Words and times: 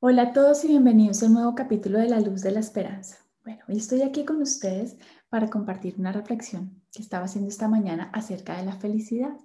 Hola 0.00 0.22
a 0.22 0.32
todos 0.32 0.64
y 0.64 0.68
bienvenidos 0.68 1.20
a 1.20 1.26
un 1.26 1.32
nuevo 1.32 1.56
capítulo 1.56 1.98
de 1.98 2.08
La 2.08 2.20
Luz 2.20 2.42
de 2.42 2.52
la 2.52 2.60
Esperanza. 2.60 3.16
Bueno, 3.42 3.64
hoy 3.68 3.78
estoy 3.78 4.02
aquí 4.02 4.24
con 4.24 4.40
ustedes 4.40 4.96
para 5.28 5.50
compartir 5.50 5.96
una 5.98 6.12
reflexión 6.12 6.84
que 6.92 7.02
estaba 7.02 7.24
haciendo 7.24 7.48
esta 7.48 7.66
mañana 7.66 8.08
acerca 8.14 8.56
de 8.56 8.64
la 8.64 8.76
felicidad. 8.76 9.36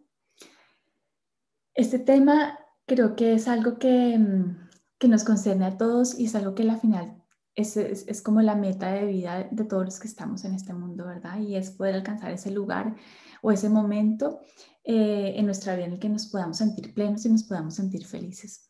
Este 1.74 1.98
tema 1.98 2.60
creo 2.86 3.16
que 3.16 3.34
es 3.34 3.48
algo 3.48 3.80
que, 3.80 4.16
mm, 4.16 4.70
que 5.00 5.08
nos 5.08 5.24
concierne 5.24 5.66
a 5.66 5.76
todos 5.76 6.20
y 6.20 6.26
es 6.26 6.36
algo 6.36 6.54
que 6.54 6.70
al 6.70 6.80
final 6.80 7.20
es, 7.56 7.76
es, 7.76 8.22
como 8.22 8.44
la 8.44 8.54
meta 8.54 8.92
de 8.92 9.08
vida 9.08 9.48
de 9.50 9.66
todos 9.66 9.86
los 9.86 10.00
que 10.00 10.08
estamos 10.08 10.46
en 10.46 10.54
este 10.54 10.76
mundo, 10.76 11.08
¿verdad? 11.08 11.40
Y 11.40 11.56
es 11.56 11.72
poder 11.72 11.96
alcanzar 11.96 12.32
ese 12.32 12.52
lugar 12.52 12.96
o 13.42 13.52
ese 13.52 13.70
momento 13.70 14.42
eh, 14.84 15.34
en 15.36 15.48
nuestra 15.48 15.76
vida 15.76 15.86
en 15.86 15.94
el 15.94 16.00
que 16.00 16.10
nos 16.10 16.28
podamos 16.28 16.58
sentir 16.58 16.94
plenos 16.94 17.26
y 17.26 17.30
nos 17.30 17.44
podamos 17.44 17.74
sentir 17.74 18.06
felices. 18.06 18.70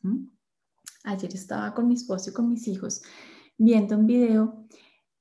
Ayer 1.04 1.34
estaba 1.34 1.74
con 1.74 1.88
mi 1.88 1.96
esposo 1.96 2.30
y 2.30 2.34
con 2.34 2.50
mis 2.50 2.68
hijos 2.68 3.02
viendo 3.58 3.98
un 3.98 4.08
video 4.08 4.66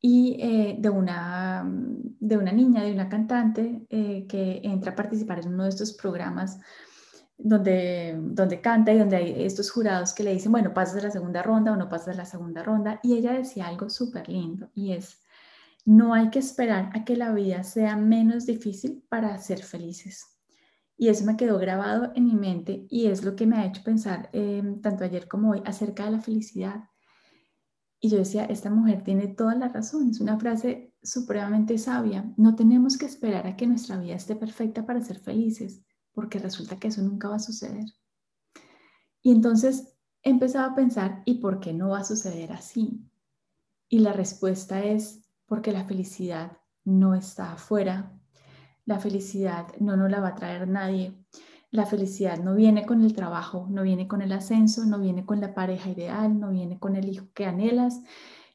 y 0.01 0.37
eh, 0.41 0.77
de, 0.79 0.91
una, 0.91 1.65
de 1.65 2.37
una 2.37 2.53
niña, 2.53 2.83
de 2.83 2.93
una 2.93 3.09
cantante 3.09 3.87
eh, 3.89 4.27
que 4.29 4.61
entra 4.65 4.93
a 4.93 4.97
participar 4.97 5.41
en 5.41 5.55
uno 5.55 5.63
de 5.63 5.69
estos 5.69 5.93
programas 5.93 6.59
donde, 7.39 8.17
donde 8.21 8.61
canta 8.61 8.93
y 8.93 8.99
donde 8.99 9.17
hay 9.17 9.45
estos 9.45 9.71
jurados 9.71 10.13
que 10.13 10.25
le 10.25 10.33
dicen, 10.33 10.53
bueno, 10.53 10.75
pasas 10.75 10.97
de 10.97 11.03
la 11.03 11.11
segunda 11.11 11.43
ronda 11.43 11.73
o 11.73 11.77
no 11.77 11.89
pasas 11.89 12.07
de 12.07 12.15
la 12.15 12.25
segunda 12.25 12.63
ronda. 12.63 13.01
Y 13.03 13.17
ella 13.17 13.33
decía 13.33 13.67
algo 13.69 13.89
súper 13.91 14.29
lindo 14.29 14.71
y 14.75 14.93
es, 14.93 15.23
no 15.85 16.15
hay 16.15 16.31
que 16.31 16.39
esperar 16.41 16.91
a 16.95 17.05
que 17.05 17.17
la 17.17 17.33
vida 17.33 17.63
sea 17.63 17.97
menos 17.97 18.47
difícil 18.47 19.05
para 19.09 19.39
ser 19.39 19.63
felices. 19.63 20.33
Y 21.03 21.09
eso 21.09 21.25
me 21.25 21.37
quedó 21.37 21.59
grabado 21.59 22.13
en 22.15 22.27
mi 22.27 22.37
mente 22.37 22.87
y 22.89 23.07
es 23.07 23.25
lo 23.25 23.35
que 23.35 23.45
me 23.45 23.57
ha 23.57 23.67
hecho 23.67 23.83
pensar 23.83 24.31
em, 24.33 24.81
tanto 24.81 25.03
ayer 25.03 25.27
como 25.27 25.51
hoy 25.51 25.61
acerca 25.67 26.05
de 26.05 26.13
la 26.13 26.21
felicidad. 26.21 26.85
Y 27.99 28.09
yo 28.09 28.19
decía, 28.19 28.45
esta 28.45 28.71
mujer 28.71 29.03
tiene 29.03 29.27
toda 29.27 29.57
la 29.57 29.67
razón, 29.67 30.11
es 30.11 30.21
una 30.21 30.39
frase 30.39 30.95
supremamente 31.03 31.77
sabia. 31.77 32.33
No 32.37 32.55
tenemos 32.55 32.97
que 32.97 33.07
esperar 33.07 33.49
a 33.49 33.57
que 33.57 33.67
nuestra 33.67 33.99
vida 33.99 34.15
esté 34.15 34.37
perfecta 34.37 34.87
para 34.87 35.01
ser 35.01 35.19
felices, 35.19 35.83
porque 36.13 36.39
resulta 36.39 36.79
que 36.79 36.87
eso 36.87 37.03
nunca 37.03 37.31
va 37.31 37.35
a 37.35 37.41
suceder. 37.41 37.87
Y 39.23 39.33
entonces 39.33 39.97
empezaba 40.23 40.67
a 40.67 40.77
pensar, 40.77 41.25
¿y 41.25 41.41
por 41.41 41.59
qué 41.59 41.73
no 41.73 41.89
va 41.89 41.99
a 41.99 42.05
suceder 42.05 42.53
así? 42.53 43.11
Y 43.89 43.99
la 43.99 44.13
respuesta 44.13 44.85
es 44.85 45.29
porque 45.47 45.73
la 45.73 45.85
felicidad 45.85 46.59
no 46.85 47.17
está 47.17 47.55
afuera, 47.55 48.22
la 48.85 48.99
felicidad 48.99 49.69
no 49.79 49.97
nos 49.97 50.11
la 50.11 50.21
va 50.21 50.29
a 50.29 50.35
traer 50.35 50.69
nadie. 50.69 51.15
La 51.71 51.87
felicidad 51.87 52.39
no 52.39 52.55
viene 52.55 52.85
con 52.85 53.03
el 53.03 53.15
trabajo, 53.15 53.67
no 53.71 53.83
viene 53.83 54.07
con 54.09 54.21
el 54.23 54.33
ascenso, 54.33 54.85
no 54.85 54.99
viene 54.99 55.25
con 55.25 55.41
la 55.41 55.55
pareja 55.55 55.91
ideal, 55.91 56.39
no 56.39 56.51
viene 56.51 56.79
con 56.79 56.97
el 56.97 57.09
hijo 57.09 57.29
que 57.33 57.47
anhelas, 57.47 58.03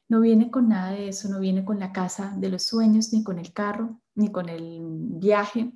no 0.08 0.20
viene 0.20 0.50
con 0.50 0.68
nada 0.68 0.92
de 0.92 1.08
eso, 1.08 1.28
no 1.28 1.40
viene 1.40 1.64
con 1.64 1.78
la 1.78 1.92
casa 1.92 2.34
de 2.36 2.48
los 2.48 2.62
sueños, 2.62 3.12
ni 3.12 3.24
con 3.24 3.38
el 3.38 3.52
carro, 3.52 4.00
ni 4.14 4.30
con 4.30 4.48
el 4.48 4.80
viaje. 4.82 5.72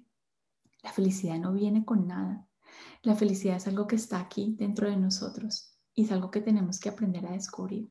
La 0.83 0.92
felicidad 0.92 1.39
no 1.39 1.53
viene 1.53 1.84
con 1.84 2.06
nada. 2.06 2.47
La 3.03 3.14
felicidad 3.14 3.56
es 3.56 3.66
algo 3.66 3.87
que 3.87 3.97
está 3.97 4.20
aquí 4.20 4.55
dentro 4.59 4.89
de 4.89 4.97
nosotros 4.97 5.77
y 5.94 6.05
es 6.05 6.12
algo 6.12 6.31
que 6.31 6.41
tenemos 6.41 6.78
que 6.78 6.89
aprender 6.89 7.27
a 7.27 7.33
descubrir. 7.33 7.91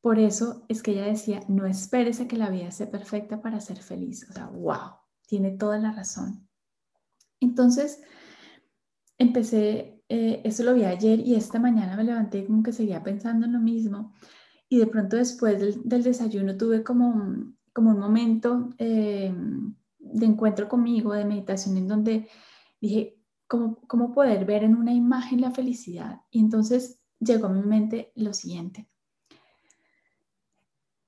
Por 0.00 0.18
eso 0.18 0.64
es 0.68 0.82
que 0.82 0.92
ella 0.92 1.04
decía, 1.04 1.40
no 1.48 1.66
esperes 1.66 2.20
a 2.20 2.28
que 2.28 2.36
la 2.36 2.48
vida 2.48 2.70
sea 2.70 2.90
perfecta 2.90 3.42
para 3.42 3.60
ser 3.60 3.82
feliz. 3.82 4.26
O 4.30 4.32
sea, 4.32 4.46
wow, 4.46 5.05
tiene 5.26 5.50
toda 5.52 5.78
la 5.78 5.92
razón. 5.92 6.48
Entonces, 7.40 8.00
empecé, 9.18 10.02
eh, 10.08 10.40
eso 10.44 10.64
lo 10.64 10.74
vi 10.74 10.84
ayer 10.84 11.20
y 11.20 11.34
esta 11.34 11.58
mañana 11.58 11.96
me 11.96 12.04
levanté 12.04 12.46
como 12.46 12.62
que 12.62 12.72
seguía 12.72 13.02
pensando 13.02 13.46
en 13.46 13.52
lo 13.52 13.60
mismo 13.60 14.14
y 14.68 14.78
de 14.78 14.86
pronto 14.86 15.16
después 15.16 15.60
del, 15.60 16.02
desayuno 16.02 16.56
tuve 16.56 16.82
como, 16.82 17.54
como 17.72 17.90
un 17.90 17.98
momento 17.98 18.70
eh, 18.78 19.34
de 19.98 20.26
encuentro 20.26 20.68
conmigo, 20.68 21.12
de 21.12 21.24
meditación, 21.24 21.76
en 21.76 21.88
donde 21.88 22.28
dije, 22.80 23.18
¿cómo, 23.46 23.80
¿cómo 23.86 24.12
poder 24.12 24.44
ver 24.44 24.64
en 24.64 24.76
una 24.76 24.92
imagen 24.92 25.40
la 25.40 25.50
felicidad? 25.50 26.22
Y 26.30 26.40
entonces 26.40 27.00
llegó 27.20 27.46
a 27.46 27.52
mi 27.52 27.62
mente 27.62 28.12
lo 28.14 28.32
siguiente 28.32 28.88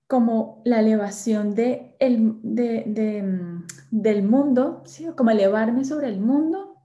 como 0.09 0.63
la 0.65 0.81
elevación 0.81 1.55
de 1.55 1.95
el, 2.01 2.41
de, 2.43 3.23
mm, 3.23 3.67
del 3.91 4.23
mundo, 4.23 4.83
¿sí? 4.87 5.07
como 5.15 5.31
elevarme 5.31 5.85
sobre 5.85 6.09
el 6.09 6.19
mundo, 6.19 6.77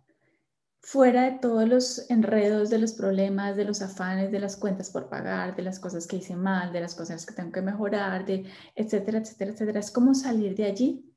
fuera 0.82 1.24
de 1.24 1.40
todos 1.40 1.68
los 1.68 2.10
enredos, 2.12 2.70
de 2.70 2.80
los 2.80 2.92
problemas, 2.92 3.56
de 3.56 3.64
los 3.64 3.82
afanes, 3.82 4.30
de 4.30 4.42
las 4.42 4.58
cuentas 4.58 4.90
por 4.92 5.08
pagar, 5.08 5.56
de 5.56 5.64
las 5.64 5.80
cosas 5.80 6.06
que 6.06 6.18
hice 6.18 6.36
mal, 6.36 6.74
de 6.74 6.82
las 6.82 6.96
cosas 6.96 7.26
que 7.26 7.34
tengo 7.34 7.54
que 7.54 7.62
mejorar, 7.62 8.26
de 8.26 8.46
etcétera, 8.76 9.20
etcétera, 9.20 9.52
etcétera. 9.52 9.80
Es 9.80 9.92
como 9.92 10.14
salir 10.14 10.54
de 10.56 10.66
allí 10.66 11.10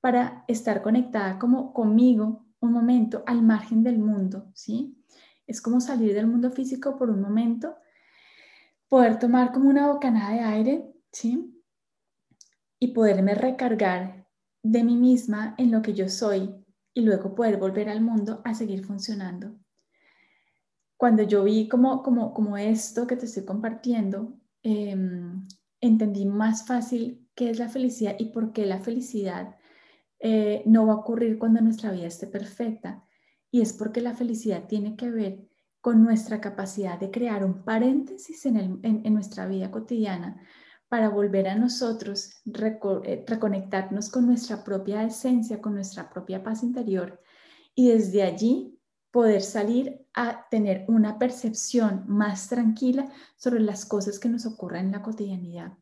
para 0.00 0.44
estar 0.46 0.82
conectada 0.82 1.40
como 1.40 1.72
conmigo 1.72 2.46
un 2.60 2.72
momento 2.72 3.24
al 3.26 3.42
margen 3.42 3.82
del 3.82 3.98
mundo, 3.98 4.52
¿sí? 4.54 4.96
Es 5.48 5.60
como 5.60 5.80
salir 5.80 6.14
del 6.14 6.28
mundo 6.28 6.52
físico 6.52 6.96
por 6.96 7.10
un 7.10 7.20
momento, 7.20 7.74
poder 8.88 9.18
tomar 9.18 9.50
como 9.52 9.68
una 9.68 9.88
bocanada 9.88 10.32
de 10.32 10.40
aire 10.40 10.89
¿sí? 11.12 11.62
Y 12.78 12.88
poderme 12.88 13.34
recargar 13.34 14.20
de 14.62 14.84
mí 14.84 14.96
misma 14.96 15.54
en 15.58 15.70
lo 15.70 15.82
que 15.82 15.94
yo 15.94 16.08
soy 16.08 16.54
y 16.94 17.02
luego 17.02 17.34
poder 17.34 17.56
volver 17.56 17.88
al 17.88 18.00
mundo 18.00 18.42
a 18.44 18.54
seguir 18.54 18.84
funcionando. 18.84 19.56
Cuando 20.96 21.22
yo 21.22 21.44
vi 21.44 21.68
como, 21.68 22.02
como, 22.02 22.34
como 22.34 22.58
esto 22.58 23.06
que 23.06 23.16
te 23.16 23.26
estoy 23.26 23.44
compartiendo, 23.44 24.38
em, 24.62 25.46
entendí 25.80 26.26
más 26.26 26.66
fácil 26.66 27.28
qué 27.34 27.50
es 27.50 27.58
la 27.58 27.68
felicidad 27.68 28.16
y 28.18 28.26
por 28.26 28.52
qué 28.52 28.66
la 28.66 28.80
felicidad 28.80 29.56
eh, 30.18 30.62
no 30.66 30.86
va 30.86 30.92
a 30.92 30.96
ocurrir 30.96 31.38
cuando 31.38 31.62
nuestra 31.62 31.90
vida 31.92 32.06
esté 32.06 32.26
perfecta. 32.26 33.06
Y 33.50 33.62
es 33.62 33.72
porque 33.72 34.02
la 34.02 34.14
felicidad 34.14 34.66
tiene 34.68 34.96
que 34.96 35.10
ver 35.10 35.48
con 35.80 36.04
nuestra 36.04 36.40
capacidad 36.42 37.00
de 37.00 37.10
crear 37.10 37.44
un 37.44 37.64
paréntesis 37.64 38.44
en, 38.44 38.80
en 38.82 39.14
nuestra 39.14 39.46
vida 39.46 39.70
cotidiana 39.70 40.42
para 40.90 41.08
volver 41.08 41.46
a 41.46 41.54
nosotros, 41.54 42.42
eh, 42.44 43.24
reconectarnos 43.24 44.10
con 44.10 44.26
nuestra 44.26 44.64
propia 44.64 45.04
esencia, 45.04 45.60
con 45.60 45.74
nuestra 45.74 46.10
propia 46.10 46.42
paz 46.42 46.64
interior 46.64 47.22
y 47.76 47.90
desde 47.90 48.24
allí 48.24 48.76
poder 49.12 49.40
salir 49.40 50.04
a 50.14 50.48
tener 50.50 50.84
una 50.88 51.16
percepción 51.16 52.04
más 52.08 52.48
tranquila 52.48 53.08
sobre 53.36 53.60
las 53.60 53.86
cosas 53.86 54.18
que 54.18 54.28
nos 54.28 54.46
ocurren 54.46 54.86
en 54.86 54.92
la 54.92 55.02
cotidianidad. 55.02 55.78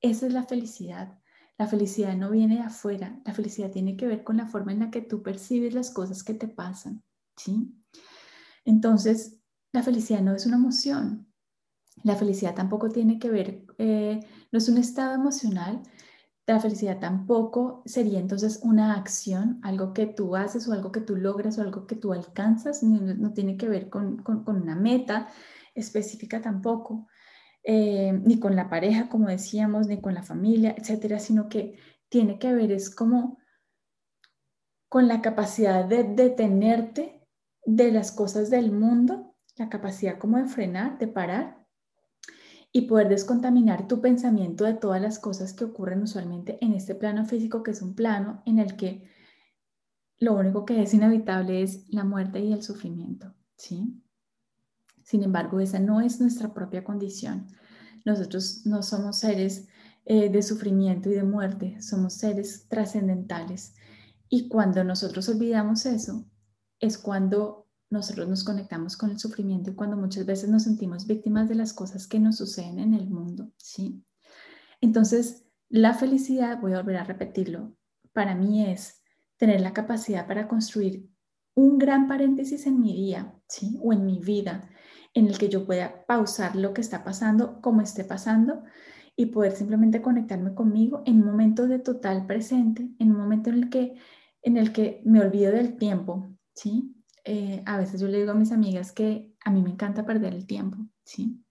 Esa 0.00 0.26
es 0.26 0.32
la 0.32 0.42
felicidad. 0.42 1.16
La 1.56 1.68
felicidad 1.68 2.16
no 2.16 2.30
viene 2.30 2.56
de 2.56 2.62
afuera, 2.62 3.20
la 3.24 3.34
felicidad 3.34 3.70
tiene 3.70 3.96
que 3.96 4.08
ver 4.08 4.24
con 4.24 4.38
la 4.38 4.46
forma 4.46 4.72
en 4.72 4.80
la 4.80 4.90
que 4.90 5.02
tú 5.02 5.22
percibes 5.22 5.72
las 5.72 5.92
cosas 5.92 6.24
que 6.24 6.34
te 6.34 6.48
pasan, 6.48 7.04
¿sí? 7.36 7.72
Entonces, 8.64 9.38
la 9.72 9.84
felicidad 9.84 10.20
no 10.20 10.34
es 10.34 10.46
una 10.46 10.56
emoción, 10.56 11.27
la 12.04 12.16
felicidad 12.16 12.54
tampoco 12.54 12.88
tiene 12.88 13.18
que 13.18 13.30
ver, 13.30 13.64
eh, 13.78 14.20
no 14.52 14.58
es 14.58 14.68
un 14.68 14.78
estado 14.78 15.14
emocional. 15.14 15.82
La 16.46 16.60
felicidad 16.60 16.98
tampoco 16.98 17.82
sería 17.84 18.18
entonces 18.18 18.60
una 18.62 18.94
acción, 18.94 19.60
algo 19.62 19.92
que 19.92 20.06
tú 20.06 20.34
haces 20.34 20.66
o 20.66 20.72
algo 20.72 20.92
que 20.92 21.02
tú 21.02 21.16
logras 21.16 21.58
o 21.58 21.62
algo 21.62 21.86
que 21.86 21.96
tú 21.96 22.12
alcanzas, 22.12 22.82
no, 22.82 23.32
tiene 23.34 23.56
que 23.58 23.68
ver 23.68 23.90
con, 23.90 24.24
una 24.46 24.74
meta 24.74 25.28
específica 25.74 26.40
tampoco, 26.40 27.06
eh, 27.62 28.12
ni 28.24 28.40
con 28.40 28.56
la 28.56 28.70
pareja, 28.70 29.10
como 29.10 29.28
decíamos, 29.28 29.88
ni 29.88 30.00
con 30.00 30.14
la 30.14 30.22
familia, 30.22 30.74
etcétera, 30.78 31.18
sino 31.18 31.48
que 31.50 31.78
tiene 32.08 32.38
que 32.38 32.54
ver 32.54 32.72
es 32.72 32.88
como 32.94 33.38
con 34.88 35.06
la 35.06 35.20
capacidad 35.20 35.84
de 35.84 36.04
detenerte 36.04 37.26
de 37.66 37.92
las 37.92 38.10
cosas 38.10 38.48
del 38.48 38.72
mundo, 38.72 39.36
la 39.56 39.68
capacidad 39.68 40.18
como 40.18 40.38
de 40.38 40.46
frenar, 40.46 40.96
de 40.96 41.08
parar 41.08 41.57
y 42.72 42.82
poder 42.82 43.08
descontaminar 43.08 43.88
tu 43.88 44.00
pensamiento 44.00 44.64
de 44.64 44.74
todas 44.74 45.00
las 45.00 45.18
cosas 45.18 45.52
que 45.52 45.64
ocurren 45.64 46.02
usualmente 46.02 46.58
en 46.60 46.74
este 46.74 46.94
plano 46.94 47.24
físico, 47.24 47.62
que 47.62 47.70
es 47.70 47.82
un 47.82 47.94
plano 47.94 48.42
en 48.44 48.58
el 48.58 48.76
que 48.76 49.08
lo 50.18 50.34
único 50.34 50.64
que 50.64 50.82
es 50.82 50.92
inevitable 50.94 51.62
es 51.62 51.88
la 51.88 52.04
muerte 52.04 52.40
y 52.40 52.52
el 52.52 52.62
sufrimiento, 52.62 53.34
¿sí? 53.56 54.02
Sin 55.02 55.22
embargo, 55.22 55.60
esa 55.60 55.78
no 55.78 56.00
es 56.00 56.20
nuestra 56.20 56.52
propia 56.52 56.84
condición. 56.84 57.46
Nosotros 58.04 58.66
no 58.66 58.82
somos 58.82 59.20
seres 59.20 59.68
eh, 60.04 60.28
de 60.28 60.42
sufrimiento 60.42 61.08
y 61.08 61.14
de 61.14 61.22
muerte, 61.22 61.80
somos 61.80 62.14
seres 62.14 62.66
trascendentales. 62.68 63.74
Y 64.28 64.48
cuando 64.48 64.84
nosotros 64.84 65.28
olvidamos 65.28 65.86
eso, 65.86 66.26
es 66.80 66.98
cuando 66.98 67.67
nosotros 67.90 68.28
nos 68.28 68.44
conectamos 68.44 68.96
con 68.96 69.10
el 69.10 69.18
sufrimiento 69.18 69.70
y 69.70 69.74
cuando 69.74 69.96
muchas 69.96 70.26
veces 70.26 70.50
nos 70.50 70.64
sentimos 70.64 71.06
víctimas 71.06 71.48
de 71.48 71.54
las 71.54 71.72
cosas 71.72 72.06
que 72.06 72.20
nos 72.20 72.36
suceden 72.36 72.78
en 72.78 72.94
el 72.94 73.08
mundo, 73.08 73.50
¿sí? 73.56 74.04
Entonces, 74.80 75.46
la 75.68 75.94
felicidad, 75.94 76.60
voy 76.60 76.72
a 76.72 76.80
volver 76.80 76.96
a 76.96 77.04
repetirlo, 77.04 77.74
para 78.12 78.34
mí 78.34 78.64
es 78.66 79.02
tener 79.36 79.60
la 79.60 79.72
capacidad 79.72 80.26
para 80.26 80.48
construir 80.48 81.08
un 81.54 81.78
gran 81.78 82.08
paréntesis 82.08 82.66
en 82.66 82.80
mi 82.80 82.94
día, 82.94 83.34
¿sí? 83.48 83.78
O 83.82 83.92
en 83.92 84.04
mi 84.04 84.20
vida, 84.20 84.70
en 85.14 85.26
el 85.26 85.38
que 85.38 85.48
yo 85.48 85.66
pueda 85.66 86.06
pausar 86.06 86.56
lo 86.56 86.72
que 86.72 86.80
está 86.80 87.04
pasando, 87.04 87.60
como 87.60 87.80
esté 87.80 88.04
pasando, 88.04 88.62
y 89.16 89.26
poder 89.26 89.52
simplemente 89.52 90.00
conectarme 90.00 90.54
conmigo 90.54 91.02
en 91.04 91.20
un 91.20 91.26
momento 91.26 91.66
de 91.66 91.80
total 91.80 92.26
presente, 92.26 92.88
en 93.00 93.10
un 93.10 93.18
momento 93.18 93.50
en 93.50 93.56
el 93.56 93.70
que, 93.70 93.94
en 94.42 94.56
el 94.56 94.72
que 94.72 95.02
me 95.04 95.20
olvido 95.20 95.50
del 95.50 95.76
tiempo, 95.76 96.36
¿sí? 96.54 96.94
Eh, 97.30 97.62
a 97.66 97.76
veces 97.76 98.00
yo 98.00 98.08
le 98.08 98.20
digo 98.20 98.30
a 98.30 98.34
mis 98.34 98.52
amigas 98.52 98.90
que 98.90 99.34
a 99.44 99.50
mí 99.50 99.60
me 99.60 99.68
encanta 99.68 100.06
perder 100.06 100.32
el 100.32 100.46
tiempo, 100.46 100.78
¿sí? 101.04 101.44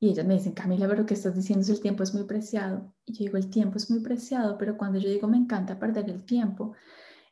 Y 0.00 0.08
ellas 0.08 0.24
me 0.24 0.32
dicen, 0.32 0.54
Camila, 0.54 0.88
pero 0.88 1.04
que 1.04 1.12
estás 1.12 1.34
diciendo 1.36 1.66
si 1.66 1.72
el 1.72 1.82
tiempo 1.82 2.02
es 2.02 2.14
muy 2.14 2.24
preciado. 2.24 2.94
Y 3.04 3.12
yo 3.12 3.26
digo, 3.26 3.36
el 3.36 3.50
tiempo 3.50 3.76
es 3.76 3.90
muy 3.90 4.00
preciado, 4.00 4.56
pero 4.56 4.78
cuando 4.78 4.98
yo 4.98 5.10
digo 5.10 5.28
me 5.28 5.36
encanta 5.36 5.78
perder 5.78 6.08
el 6.08 6.24
tiempo, 6.24 6.72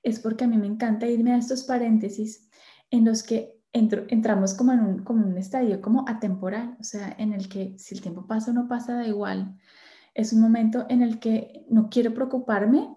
es 0.02 0.20
porque 0.20 0.44
a 0.44 0.46
mí 0.46 0.58
me 0.58 0.67
encanta 0.67 1.06
irme 1.06 1.32
a 1.32 1.38
estos 1.38 1.62
paréntesis 1.62 2.50
en 2.90 3.06
los 3.06 3.23
que 3.23 3.58
entramos 3.73 4.52
como 4.52 4.73
en 4.73 4.81
un, 4.81 5.02
como 5.02 5.26
un 5.26 5.38
estadio 5.38 5.81
como 5.81 6.05
atemporal, 6.06 6.76
o 6.81 6.85
sea, 6.85 7.17
en 7.19 7.32
el 7.32 7.49
que 7.49 7.78
si 7.78 7.94
el 7.94 8.02
tiempo 8.02 8.26
pasa 8.26 8.50
o 8.50 8.55
no 8.55 8.69
pasa, 8.69 8.93
da 8.93 9.08
igual. 9.08 9.56
Es 10.12 10.35
un 10.35 10.43
momento 10.43 10.85
en 10.90 11.00
el 11.00 11.19
que 11.19 11.64
no 11.70 11.88
quiero 11.88 12.12
preocuparme 12.12 12.94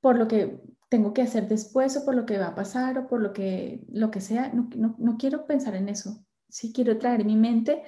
por 0.00 0.18
lo 0.18 0.26
que 0.26 0.60
tengo 0.90 1.14
que 1.14 1.22
hacer 1.22 1.48
después 1.48 1.96
o 1.96 2.04
por 2.04 2.14
lo 2.14 2.26
que 2.26 2.36
va 2.36 2.48
a 2.48 2.54
pasar 2.54 2.98
o 2.98 3.08
por 3.08 3.22
lo 3.22 3.32
que, 3.32 3.82
lo 3.88 4.10
que 4.10 4.20
sea. 4.20 4.52
No, 4.52 4.68
no, 4.76 4.94
no 4.98 5.16
quiero 5.16 5.46
pensar 5.46 5.74
en 5.74 5.88
eso. 5.88 6.26
Sí 6.50 6.72
quiero 6.74 6.98
traer 6.98 7.24
mi 7.24 7.36
mente 7.36 7.82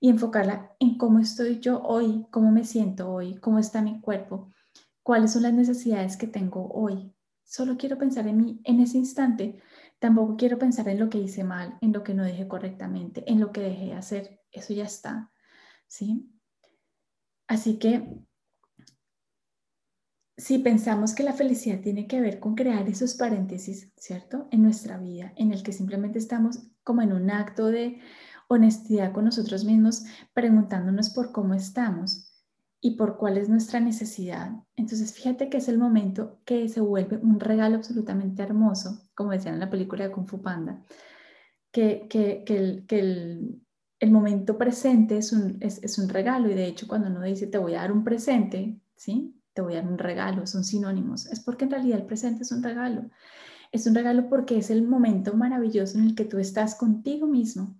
y 0.00 0.10
enfocarla 0.10 0.74
en 0.80 0.98
cómo 0.98 1.20
estoy 1.20 1.60
yo 1.60 1.80
hoy, 1.82 2.26
cómo 2.32 2.50
me 2.50 2.64
siento 2.64 3.12
hoy, 3.12 3.36
cómo 3.36 3.60
está 3.60 3.80
mi 3.80 4.00
cuerpo, 4.00 4.52
cuáles 5.04 5.32
son 5.32 5.44
las 5.44 5.52
necesidades 5.52 6.16
que 6.16 6.26
tengo 6.26 6.68
hoy. 6.72 7.14
Solo 7.44 7.76
quiero 7.76 7.96
pensar 7.96 8.26
en 8.26 8.38
mí 8.38 8.60
en 8.64 8.80
ese 8.80 8.98
instante 8.98 9.62
Tampoco 9.98 10.36
quiero 10.36 10.58
pensar 10.58 10.88
en 10.88 10.98
lo 10.98 11.08
que 11.08 11.18
hice 11.18 11.42
mal, 11.42 11.78
en 11.80 11.92
lo 11.92 12.02
que 12.02 12.12
no 12.14 12.24
dije 12.24 12.46
correctamente, 12.46 13.24
en 13.30 13.40
lo 13.40 13.50
que 13.52 13.62
dejé 13.62 13.86
de 13.86 13.94
hacer. 13.94 14.40
Eso 14.52 14.74
ya 14.74 14.84
está. 14.84 15.32
¿Sí? 15.86 16.30
Así 17.46 17.78
que 17.78 18.25
si 20.36 20.58
pensamos 20.58 21.14
que 21.14 21.22
la 21.22 21.32
felicidad 21.32 21.80
tiene 21.80 22.06
que 22.06 22.20
ver 22.20 22.40
con 22.40 22.54
crear 22.54 22.88
esos 22.88 23.14
paréntesis, 23.14 23.90
¿cierto? 23.96 24.48
En 24.50 24.62
nuestra 24.62 24.98
vida, 24.98 25.32
en 25.36 25.52
el 25.52 25.62
que 25.62 25.72
simplemente 25.72 26.18
estamos 26.18 26.68
como 26.84 27.02
en 27.02 27.12
un 27.12 27.30
acto 27.30 27.66
de 27.66 28.00
honestidad 28.48 29.12
con 29.12 29.24
nosotros 29.24 29.64
mismos, 29.64 30.04
preguntándonos 30.34 31.10
por 31.10 31.32
cómo 31.32 31.54
estamos, 31.54 32.26
y 32.80 32.92
por 32.92 33.16
cuál 33.16 33.36
es 33.36 33.48
nuestra 33.48 33.80
necesidad. 33.80 34.52
Entonces, 34.76 35.12
fíjate 35.12 35.48
que 35.48 35.56
es 35.56 35.68
el 35.68 35.76
momento 35.78 36.38
que 36.44 36.68
se 36.68 36.80
vuelve 36.80 37.16
un 37.16 37.40
regalo 37.40 37.76
absolutamente 37.76 38.42
hermoso, 38.42 39.08
como 39.14 39.32
decían 39.32 39.54
en 39.54 39.60
la 39.60 39.70
película 39.70 40.04
de 40.04 40.12
Kung 40.12 40.28
Fu 40.28 40.40
Panda, 40.40 40.84
que, 41.72 42.06
que, 42.08 42.44
que, 42.44 42.56
el, 42.56 42.84
el, 42.88 43.62
el, 43.98 44.10
momento 44.10 44.56
presente 44.56 45.18
es 45.18 45.32
un, 45.32 45.58
es, 45.60 45.82
es 45.82 45.98
un 45.98 46.08
regalo 46.08 46.50
y 46.50 46.54
de 46.54 46.66
hecho 46.66 46.86
cuando 46.86 47.08
uno 47.08 47.22
dice 47.22 47.48
te 47.48 47.58
voy 47.58 47.74
a 47.74 47.80
dar 47.80 47.92
un 47.92 48.04
presente, 48.04 48.78
¿sí? 48.94 49.35
Te 49.56 49.62
voy 49.62 49.72
a 49.72 49.80
dar 49.80 49.90
un 49.90 49.96
regalo, 49.96 50.46
son 50.46 50.64
sinónimos, 50.64 51.24
es 51.24 51.40
porque 51.40 51.64
en 51.64 51.70
realidad 51.70 51.98
el 51.98 52.04
presente 52.04 52.42
es 52.42 52.52
un 52.52 52.62
regalo. 52.62 53.08
Es 53.72 53.86
un 53.86 53.94
regalo 53.94 54.28
porque 54.28 54.58
es 54.58 54.68
el 54.68 54.86
momento 54.86 55.32
maravilloso 55.34 55.96
en 55.96 56.04
el 56.04 56.14
que 56.14 56.26
tú 56.26 56.36
estás 56.36 56.74
contigo 56.74 57.26
mismo, 57.26 57.74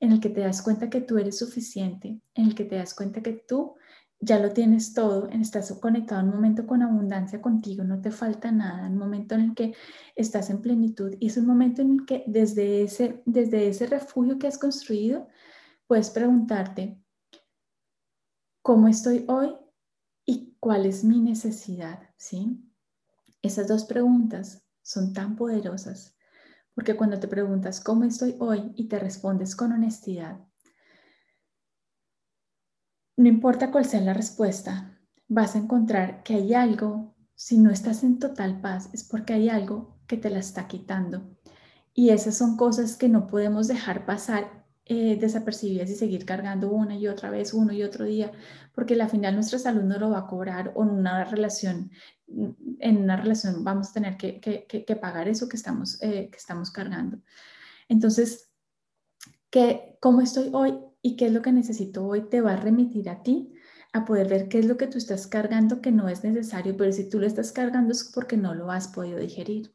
en 0.00 0.12
el 0.12 0.20
que 0.20 0.30
te 0.30 0.40
das 0.40 0.62
cuenta 0.62 0.88
que 0.88 1.02
tú 1.02 1.18
eres 1.18 1.36
suficiente, 1.36 2.18
en 2.34 2.46
el 2.46 2.54
que 2.54 2.64
te 2.64 2.76
das 2.76 2.94
cuenta 2.94 3.20
que 3.20 3.44
tú 3.46 3.74
ya 4.20 4.38
lo 4.38 4.54
tienes 4.54 4.94
todo, 4.94 5.28
estás 5.28 5.70
conectado 5.74 6.22
en 6.22 6.28
un 6.28 6.36
momento 6.36 6.66
con 6.66 6.82
abundancia 6.82 7.42
contigo, 7.42 7.84
no 7.84 8.00
te 8.00 8.10
falta 8.10 8.50
nada, 8.50 8.88
un 8.88 8.96
momento 8.96 9.34
en 9.34 9.42
el 9.42 9.54
que 9.54 9.74
estás 10.16 10.48
en 10.48 10.62
plenitud 10.62 11.14
y 11.20 11.26
es 11.26 11.36
un 11.36 11.46
momento 11.46 11.82
en 11.82 11.92
el 11.92 12.06
que 12.06 12.24
desde 12.26 12.84
ese, 12.84 13.22
desde 13.26 13.68
ese 13.68 13.86
refugio 13.86 14.38
que 14.38 14.46
has 14.46 14.56
construido, 14.56 15.28
puedes 15.86 16.08
preguntarte, 16.08 16.98
¿cómo 18.62 18.88
estoy 18.88 19.26
hoy 19.28 19.54
y 20.28 20.56
cuál 20.60 20.86
es 20.86 21.02
mi 21.02 21.20
necesidad? 21.20 22.10
¿Sí? 22.16 22.64
Esas 23.42 23.66
dos 23.66 23.84
preguntas 23.84 24.62
son 24.82 25.12
tan 25.12 25.34
poderosas 25.34 26.18
porque 26.78 26.94
cuando 26.94 27.18
te 27.18 27.26
preguntas 27.26 27.80
cómo 27.80 28.04
estoy 28.04 28.36
hoy 28.38 28.72
y 28.76 28.86
te 28.86 29.00
respondes 29.00 29.56
con 29.56 29.72
honestidad, 29.72 30.38
no 33.16 33.26
importa 33.26 33.72
cuál 33.72 33.84
sea 33.84 34.00
la 34.00 34.14
respuesta, 34.14 34.96
vas 35.26 35.56
a 35.56 35.58
encontrar 35.58 36.22
que 36.22 36.34
hay 36.34 36.54
algo, 36.54 37.16
si 37.34 37.58
no 37.58 37.72
estás 37.72 38.04
en 38.04 38.20
total 38.20 38.60
paz, 38.60 38.90
es 38.92 39.02
porque 39.02 39.32
hay 39.32 39.48
algo 39.48 39.98
que 40.06 40.18
te 40.18 40.30
la 40.30 40.38
está 40.38 40.68
quitando. 40.68 41.36
Y 41.94 42.10
esas 42.10 42.36
son 42.36 42.56
cosas 42.56 42.96
que 42.96 43.08
no 43.08 43.26
podemos 43.26 43.66
dejar 43.66 44.06
pasar 44.06 44.57
eh, 44.88 45.16
desapercibidas 45.20 45.90
y 45.90 45.94
seguir 45.94 46.24
cargando 46.24 46.70
una 46.70 46.96
y 46.96 47.08
otra 47.08 47.30
vez, 47.30 47.54
uno 47.54 47.72
y 47.72 47.82
otro 47.82 48.04
día, 48.04 48.32
porque 48.74 49.00
al 49.00 49.10
final 49.10 49.34
nuestra 49.34 49.58
salud 49.58 49.82
no 49.82 49.98
lo 49.98 50.10
va 50.10 50.20
a 50.20 50.26
cobrar 50.26 50.72
o 50.74 50.82
en 50.82 50.90
una 50.90 51.24
relación, 51.24 51.90
en 52.26 52.96
una 52.98 53.16
relación 53.16 53.64
vamos 53.64 53.90
a 53.90 53.92
tener 53.92 54.16
que, 54.16 54.40
que, 54.40 54.96
pagar 54.96 55.28
eso 55.28 55.48
que 55.48 55.56
estamos, 55.56 56.02
eh, 56.02 56.28
que 56.30 56.38
estamos 56.38 56.70
cargando. 56.70 57.18
Entonces, 57.88 58.50
¿qué, 59.50 59.96
¿cómo 60.00 60.20
estoy 60.20 60.50
hoy? 60.52 60.78
y 61.02 61.16
qué 61.16 61.26
es 61.26 61.32
lo 61.32 61.42
que 61.42 61.52
necesito 61.52 62.06
hoy 62.06 62.28
te 62.28 62.40
va 62.40 62.52
a 62.54 62.56
remitir 62.56 63.08
a 63.08 63.22
ti 63.22 63.54
a 63.92 64.04
poder 64.04 64.28
ver 64.28 64.48
qué 64.48 64.58
es 64.58 64.66
lo 64.66 64.76
que 64.76 64.86
tú 64.86 64.98
estás 64.98 65.26
cargando 65.26 65.80
que 65.80 65.92
no 65.92 66.08
es 66.08 66.22
necesario, 66.22 66.76
pero 66.76 66.92
si 66.92 67.08
tú 67.08 67.18
lo 67.18 67.26
estás 67.26 67.52
cargando 67.52 67.92
es 67.92 68.04
porque 68.04 68.36
no 68.36 68.54
lo 68.54 68.70
has 68.70 68.88
podido 68.88 69.18
digerir. 69.18 69.72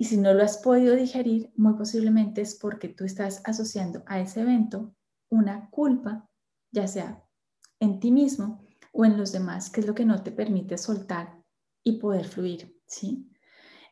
Y 0.00 0.06
si 0.06 0.16
no 0.16 0.32
lo 0.32 0.42
has 0.42 0.56
podido 0.56 0.96
digerir, 0.96 1.52
muy 1.56 1.74
posiblemente 1.74 2.40
es 2.40 2.54
porque 2.54 2.88
tú 2.88 3.04
estás 3.04 3.42
asociando 3.44 4.02
a 4.06 4.18
ese 4.18 4.40
evento 4.40 4.94
una 5.28 5.68
culpa, 5.68 6.26
ya 6.72 6.88
sea 6.88 7.22
en 7.80 8.00
ti 8.00 8.10
mismo 8.10 8.66
o 8.92 9.04
en 9.04 9.18
los 9.18 9.30
demás, 9.30 9.68
que 9.68 9.80
es 9.80 9.86
lo 9.86 9.94
que 9.94 10.06
no 10.06 10.22
te 10.22 10.32
permite 10.32 10.78
soltar 10.78 11.38
y 11.84 11.98
poder 11.98 12.24
fluir, 12.24 12.74
¿sí? 12.86 13.30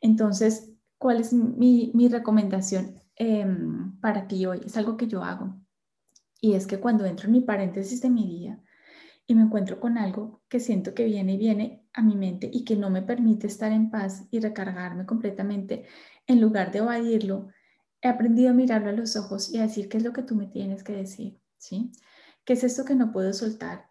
Entonces, 0.00 0.72
¿cuál 0.96 1.20
es 1.20 1.34
mi, 1.34 1.92
recomendación 2.10 3.02
em, 3.16 4.00
para 4.00 4.26
ti 4.26 4.46
hoy? 4.46 4.62
Es 4.64 4.78
algo 4.78 4.96
que 4.96 5.08
yo 5.08 5.22
hago. 5.22 5.60
Y 6.40 6.54
es 6.54 6.66
que 6.66 6.80
cuando 6.80 7.04
entro 7.04 7.26
en 7.26 7.32
mi 7.32 7.42
paréntesis 7.42 8.00
de 8.00 8.08
mi 8.08 8.26
día 8.26 8.58
y 9.26 9.34
me 9.34 9.42
encuentro 9.42 9.78
con 9.78 9.98
algo 9.98 10.40
que 10.48 10.58
siento 10.58 10.94
que 10.94 11.04
viene 11.04 11.34
y 11.34 11.36
viene 11.36 11.86
a 11.98 12.02
mi 12.02 12.16
mente 12.16 12.48
y 12.52 12.64
que 12.64 12.76
no 12.76 12.90
me 12.90 13.02
permite 13.02 13.48
estar 13.48 13.72
en 13.72 13.90
paz 13.90 14.26
y 14.30 14.38
recargarme 14.40 15.04
completamente, 15.04 15.84
en 16.26 16.40
lugar 16.40 16.70
de 16.70 16.78
evadirlo, 16.78 17.48
he 18.00 18.08
aprendido 18.08 18.50
a 18.50 18.54
mirarlo 18.54 18.90
a 18.90 18.92
los 18.92 19.16
ojos 19.16 19.52
y 19.52 19.58
a 19.58 19.62
decir 19.62 19.88
qué 19.88 19.96
es 19.96 20.04
lo 20.04 20.12
que 20.12 20.22
tú 20.22 20.36
me 20.36 20.46
tienes 20.46 20.84
que 20.84 20.92
decir, 20.92 21.40
¿sí? 21.58 21.90
¿Qué 22.44 22.52
es 22.52 22.62
esto 22.62 22.84
que 22.84 22.94
no 22.94 23.12
puedo 23.12 23.32
soltar? 23.32 23.86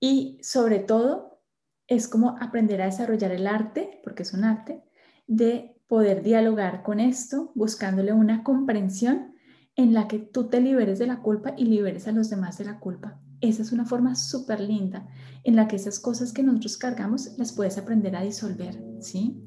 Y 0.00 0.38
sobre 0.42 0.80
todo, 0.80 1.40
es 1.86 2.08
como 2.08 2.36
aprender 2.40 2.82
a 2.82 2.86
desarrollar 2.86 3.30
el 3.30 3.46
arte, 3.46 4.00
porque 4.02 4.24
es 4.24 4.34
un 4.34 4.44
arte, 4.44 4.82
de 5.26 5.80
poder 5.86 6.22
dialogar 6.22 6.82
con 6.82 6.98
esto, 6.98 7.52
buscándole 7.54 8.12
una 8.12 8.42
comprensión 8.42 9.34
en 9.76 9.94
la 9.94 10.08
que 10.08 10.18
tú 10.18 10.48
te 10.48 10.60
liberes 10.60 10.98
de 10.98 11.06
la 11.06 11.22
culpa 11.22 11.54
y 11.56 11.66
liberes 11.66 12.08
a 12.08 12.12
los 12.12 12.30
demás 12.30 12.58
de 12.58 12.64
la 12.64 12.80
culpa. 12.80 13.20
Esa 13.40 13.62
es 13.62 13.72
una 13.72 13.84
forma 13.84 14.14
súper 14.14 14.60
linda 14.60 15.06
en 15.44 15.56
la 15.56 15.68
que 15.68 15.76
esas 15.76 16.00
cosas 16.00 16.32
que 16.32 16.42
nosotros 16.42 16.76
cargamos 16.76 17.38
las 17.38 17.52
puedes 17.52 17.78
aprender 17.78 18.16
a 18.16 18.22
disolver, 18.22 18.82
¿sí? 19.00 19.40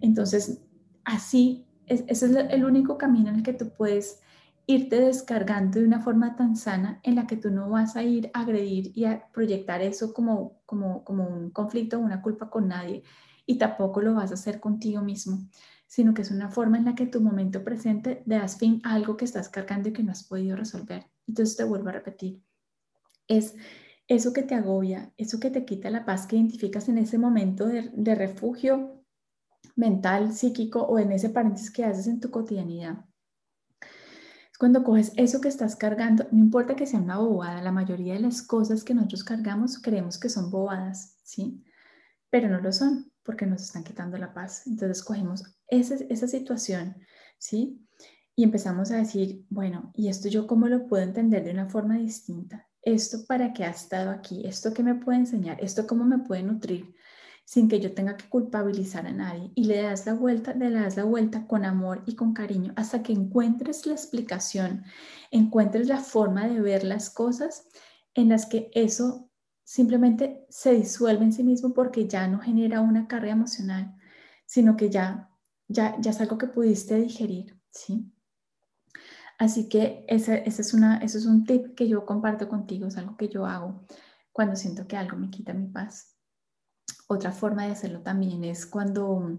Entonces, 0.00 0.62
así, 1.04 1.66
ese 1.86 2.06
es 2.10 2.22
el 2.22 2.64
único 2.64 2.96
camino 2.96 3.30
en 3.30 3.36
el 3.36 3.42
que 3.42 3.52
tú 3.52 3.70
puedes 3.76 4.20
irte 4.66 5.00
descargando 5.00 5.78
de 5.78 5.86
una 5.86 6.00
forma 6.00 6.36
tan 6.36 6.56
sana 6.56 7.00
en 7.02 7.16
la 7.16 7.26
que 7.26 7.36
tú 7.36 7.50
no 7.50 7.68
vas 7.68 7.96
a 7.96 8.02
ir 8.02 8.30
a 8.32 8.40
agredir 8.40 8.92
y 8.94 9.04
a 9.04 9.28
proyectar 9.32 9.82
eso 9.82 10.14
como, 10.14 10.60
como, 10.64 11.04
como 11.04 11.26
un 11.26 11.50
conflicto 11.50 11.98
o 11.98 12.00
una 12.00 12.22
culpa 12.22 12.48
con 12.48 12.68
nadie 12.68 13.02
y 13.46 13.58
tampoco 13.58 14.00
lo 14.00 14.14
vas 14.14 14.30
a 14.30 14.34
hacer 14.34 14.60
contigo 14.60 15.02
mismo, 15.02 15.46
sino 15.86 16.14
que 16.14 16.22
es 16.22 16.30
una 16.30 16.50
forma 16.50 16.78
en 16.78 16.86
la 16.86 16.94
que 16.94 17.06
tu 17.06 17.20
momento 17.20 17.62
presente 17.62 18.22
das 18.24 18.56
fin 18.56 18.80
a 18.84 18.94
algo 18.94 19.16
que 19.16 19.26
estás 19.26 19.50
cargando 19.50 19.90
y 19.90 19.92
que 19.92 20.02
no 20.02 20.12
has 20.12 20.24
podido 20.24 20.56
resolver. 20.56 21.04
Entonces 21.26 21.56
te 21.56 21.64
vuelvo 21.64 21.90
a 21.90 21.92
repetir, 21.92 22.42
es 23.28 23.54
eso 24.06 24.32
que 24.32 24.42
te 24.42 24.54
agobia, 24.54 25.12
eso 25.16 25.40
que 25.40 25.50
te 25.50 25.64
quita 25.64 25.90
la 25.90 26.04
paz 26.04 26.26
que 26.26 26.36
identificas 26.36 26.88
en 26.88 26.98
ese 26.98 27.18
momento 27.18 27.66
de, 27.66 28.14
refugio 28.14 29.02
mental, 29.76 30.32
psíquico 30.32 30.82
o 30.82 30.98
en 30.98 31.12
ese 31.12 31.30
paréntesis 31.30 31.70
que 31.70 31.84
haces 31.84 32.06
en 32.06 32.20
tu 32.20 32.30
cotidianidad. 32.30 33.04
Es 33.80 34.58
cuando 34.58 34.84
coges 34.84 35.12
eso 35.16 35.40
que 35.40 35.48
estás 35.48 35.74
cargando, 35.74 36.26
no 36.30 36.38
importa 36.38 36.76
que 36.76 36.86
sea 36.86 37.00
una 37.00 37.18
bobada, 37.18 37.62
la 37.62 37.72
mayoría 37.72 38.14
de 38.14 38.20
las 38.20 38.42
cosas 38.42 38.84
que 38.84 38.94
nosotros 38.94 39.24
cargamos 39.24 39.80
creemos 39.80 40.18
que 40.18 40.28
son 40.28 40.50
bobadas, 40.50 41.18
¿sí? 41.24 41.64
Pero 42.30 42.48
no 42.48 42.60
lo 42.60 42.72
son 42.72 43.10
porque 43.24 43.46
nos 43.46 43.62
están 43.62 43.84
quitando 43.84 44.18
la 44.18 44.34
paz. 44.34 44.66
Entonces 44.66 45.02
cogemos 45.02 45.42
esa, 45.66 45.94
esa 46.08 46.28
situación, 46.28 46.96
¿sí? 47.38 47.80
Y 48.36 48.44
empezamos 48.44 48.90
a 48.90 48.96
decir, 48.96 49.46
bueno, 49.48 49.92
¿y 49.94 50.08
esto 50.08 50.28
yo 50.28 50.46
cómo 50.46 50.68
lo 50.68 50.86
puedo 50.86 51.02
entender 51.02 51.44
de 51.44 51.52
una 51.52 51.68
forma 51.68 51.96
distinta? 51.96 52.68
¿Esto 52.84 53.24
para 53.26 53.52
qué 53.52 53.64
ha 53.64 53.70
estado 53.70 54.10
aquí? 54.10 54.46
¿Esto 54.46 54.72
qué 54.72 54.82
me 54.82 54.94
puede 54.94 55.18
enseñar? 55.18 55.58
¿Esto 55.62 55.86
cómo 55.86 56.04
me 56.04 56.18
puede 56.18 56.42
nutrir? 56.42 56.94
sin 57.44 57.68
que 57.68 57.78
yo 57.78 57.92
tenga 57.92 58.16
que 58.16 58.28
culpabilizar 58.28 59.06
a 59.06 59.12
nadie. 59.12 59.52
Y 59.54 59.64
le 59.64 59.82
das 59.82 60.06
la 60.06 60.14
vuelta, 60.14 60.54
le 60.54 60.70
das 60.70 60.96
la 60.96 61.04
vuelta 61.04 61.46
con 61.46 61.64
amor 61.64 62.02
y 62.06 62.16
con 62.16 62.32
cariño 62.32 62.72
hasta 62.76 63.02
que 63.02 63.12
encuentres 63.12 63.86
la 63.86 63.92
explicación, 63.92 64.84
encuentres 65.30 65.86
la 65.86 65.98
forma 65.98 66.48
de 66.48 66.60
ver 66.60 66.84
las 66.84 67.10
cosas 67.10 67.68
en 68.14 68.30
las 68.30 68.46
que 68.46 68.70
eso 68.74 69.30
simplemente 69.62 70.46
se 70.48 70.72
disuelve 70.74 71.24
en 71.24 71.32
sí 71.32 71.42
mismo 71.42 71.74
porque 71.74 72.06
ya 72.06 72.28
no 72.28 72.38
genera 72.38 72.80
una 72.80 73.08
carga 73.08 73.32
emocional, 73.32 73.94
sino 74.46 74.76
que 74.76 74.90
ya, 74.90 75.30
ya, 75.68 75.96
ya 76.00 76.10
es 76.10 76.20
algo 76.20 76.38
que 76.38 76.46
pudiste 76.46 76.96
digerir, 76.96 77.58
¿sí? 77.70 78.10
Así 79.44 79.68
que 79.68 80.06
ese, 80.08 80.42
es 80.46 81.26
un 81.26 81.44
tip 81.44 81.74
que 81.74 81.86
yo 81.86 82.06
comparto 82.06 82.48
contigo, 82.48 82.86
es 82.86 82.96
algo 82.96 83.14
que 83.18 83.28
yo 83.28 83.44
hago 83.44 83.84
cuando 84.32 84.56
siento 84.56 84.86
que 84.86 84.96
algo 84.96 85.18
me 85.18 85.28
quita 85.28 85.52
mi 85.52 85.66
paz. 85.66 86.16
Otra 87.08 87.30
forma 87.30 87.66
de 87.66 87.72
hacerlo 87.72 88.00
también 88.00 88.42
es 88.42 88.64
cuando 88.64 89.38